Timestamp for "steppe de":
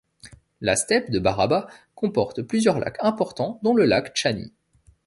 0.75-1.19